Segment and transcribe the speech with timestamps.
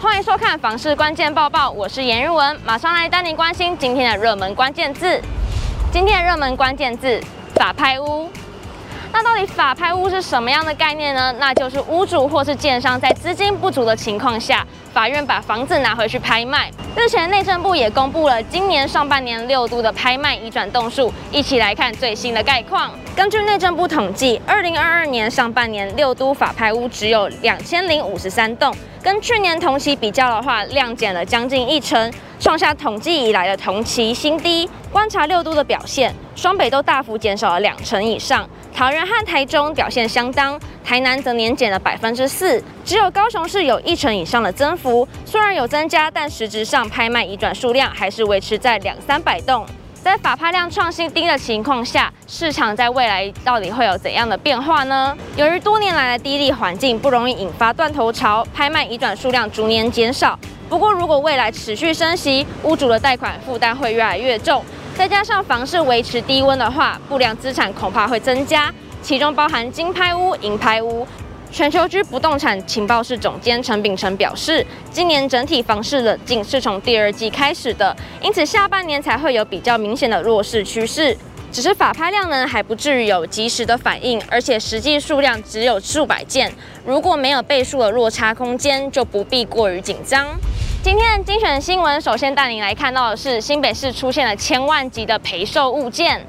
[0.00, 5.20] 欢迎收看房市关键报报，我是颜玉文，马上来带您关心今天的热门关键字。
[5.90, 7.20] 今天的热门关键字：
[7.56, 8.30] 法拍屋。
[9.46, 11.34] 法拍屋是什么样的概念呢？
[11.38, 16.70] 那就是屋主或是建商在资金不足的情况下，法院把房子拿回去拍卖。
[16.96, 22.90] 日前内政部也公布了今年上半年六都的拍卖移转栋数，一起来看最新的概况。
[23.14, 34.68] 根据内政部统计，二零二二年上半年六都法拍屋只有两千零五十三栋，跟去年同期比较的话，量减了将近一成，创下统计以来的同期新低。
[34.90, 38.48] 观察六都的表现，双北都大幅减少了两成以上。
[38.74, 45.06] 桃园和台中表现相当，台南则年减了百分之四，只有高雄市有一成以上的增幅。
[45.24, 49.66] 虽然有增加，但实质上拍卖移转数量还是维持在两三百栋。
[50.00, 55.14] 在法拍量创新低的情况下，市场在未来到底会有怎样的变化呢？
[55.36, 60.38] 由于多年来的低利环境不容易引发断头潮，拍卖移转数量逐年减少。
[60.68, 64.62] 不过，如果未来持续升息，屋主的贷款负担会越来越重。
[64.98, 71.06] 再加上房市维持低温的话，不良资产恐怕会增加，其中包含金拍屋、银拍屋。
[71.52, 81.16] 全球居不动产情报室总监陈秉承表示，今年整体房市冷静是从第二季开始的，因此下半年才会有比较明显的弱势趋势。
[81.52, 86.52] 只是法拍量呢还不至于有及时的反应，而且实际数量只有数百件，
[86.84, 90.26] 如果没有倍数的落差空间，就不必过于紧张。
[90.80, 96.24] 今天的精选新闻，首先带您来看到的是新北市出现了千万级的赔售物件。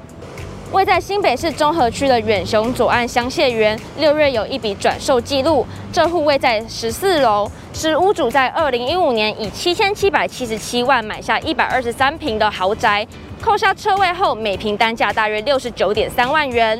[0.72, 5.64] 位在新北市中和区的远雄左岸香榭园，六月有一笔转售记录。
[5.92, 13.06] 这户位在十四楼，是屋主在二零一五年以七千七百七十七万买下一百二十三平的豪宅，
[13.40, 16.78] 扣下车位后，每平单价大约六十九点三万元。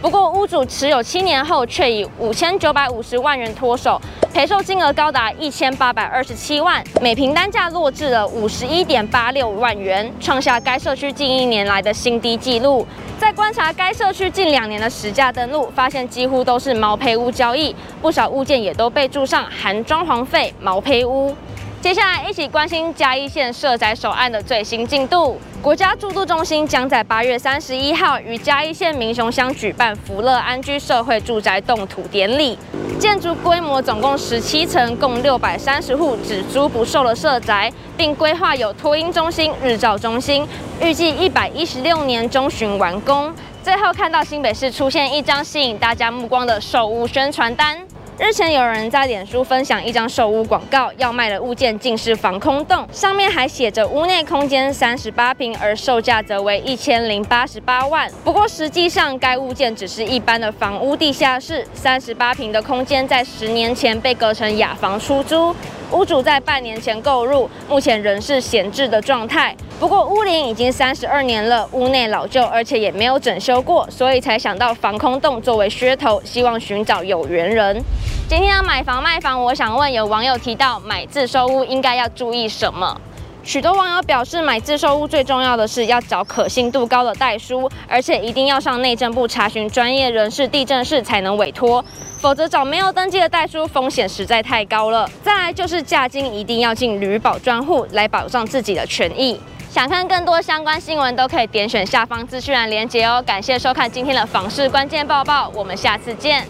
[0.00, 4.00] 不过，屋主持有七年后，却以五千九百五十万元脱手，
[4.32, 12.86] 赔售金额高达一千八百二十七万，每平单价落至了五十一点八六万元，创下该社区近一年来的新低纪录。
[13.18, 21.34] 在观察该社区近两年的实价登录，发现几乎都是毛坯屋交易，不少物件也都备注上含装潢费毛坯屋。
[21.80, 25.40] 接下来一起关心嘉义县社宅首案的最新进度。
[25.62, 32.58] 国家住都中心将在八月三十一号于嘉义县民雄乡举办福乐安居社会住宅动土典礼。
[32.98, 40.46] 建筑规模总共十七层，共六百三十户只租不售的社宅，并规划有托婴中心、日照中心，
[40.82, 43.34] 预计一百一十六年中旬完工。
[43.64, 47.78] 最后看到新北市出现一张吸引大家目光的售屋宣传单。
[48.22, 58.10] 日前有人在脸书分享一张售屋广告，要卖的物件竟是防空洞，上面还写着屋内空间三十八坪，而售价则为一千零八十八万。
[58.22, 65.56] 不过实际上该物件只是一般的房屋地下室，三十八坪的空间在十年前被隔成雅房出租。
[65.90, 69.56] 屋主在半年前购入，目前仍是闲置的状态。
[69.80, 77.82] 不过屋龄已经三十二年了，屋内老旧，而且也没有整修过，所以才想到防空洞作为噱头，希望寻找有缘人。
[78.28, 82.94] 今天要买房卖房，我想问有网友提到买自收屋应该要注意什么？
[83.42, 91.82] 许多网友表示，买自售屋最重要的是要找可信度高的代书，而且一定要上内政部查询专业人士地震室才能委托。
[92.18, 95.08] 否则找没有登记的代书，风险实在太高了。
[95.22, 99.40] 再来就是价金一定要进旅保专户，来保障自己的权益。
[99.70, 103.22] 想看更多相关新闻，都可以点选下方资讯栏连接哦。
[103.24, 106.44] 感谢收看今天的房市关键报报，我们下次见。